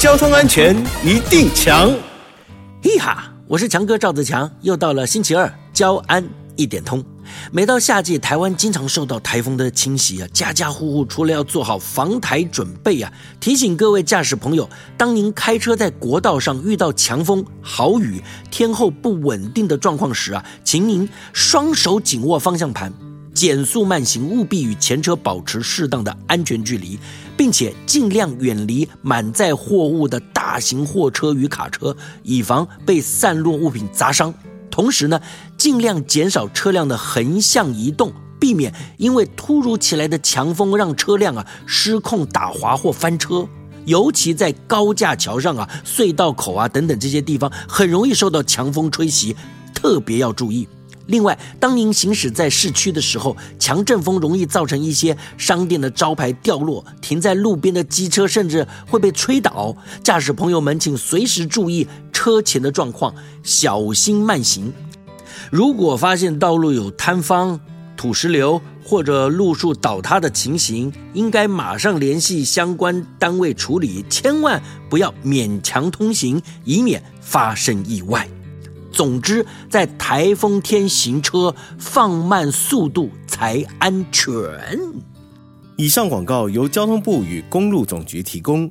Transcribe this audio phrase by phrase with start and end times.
[0.00, 0.74] 交通安全
[1.04, 1.94] 一定强。
[2.82, 6.26] 嘿哈，我是强哥赵子强，又到了星期二，交安
[6.56, 7.04] 一点通。
[7.52, 14.66] 每到夏季，台湾经常受到台风的侵袭啊，家家户户除了要做好防台准备啊，提醒各位驾驶朋友，
[14.96, 22.90] 当您开车在国道上遇到强风、豪雨、天候不稳定的状况时啊，请您双手紧握方向盘，
[23.40, 26.98] 减速慢行，务必与前车保持适当的安全距离，
[27.38, 34.34] 并且尽量远离满载货物的大型货车与卡车，以防被散落物品砸伤。
[34.70, 35.18] 同时呢，
[35.56, 43.48] 尽量减少车辆的横向移动，避免因为突如其来的强风让车辆啊失控打滑或翻车。
[43.86, 49.34] 尤其在高架桥上啊、隧道口啊等等这些地方，很容易受到强风吹袭，
[49.74, 50.68] 特别要注意。
[51.10, 59.76] 另外，当您行驶在市区的时候，强阵风容易造成一些商店的招牌掉落，停在路边的机车甚至会被吹倒。
[60.04, 64.72] 驾驶朋友们，请随时注意车前的状况，小心慢行。
[65.50, 67.58] 如果发现道路有坍方、
[67.96, 78.28] 土石流或者路树倒塌的情形，应该马上联系相关单位处理，千万不要勉强通行，以免发生意外。
[78.90, 84.32] 总之，在台风天行车，放慢速度才安全。
[85.76, 88.70] 以上广告由交通部与公路总局提供。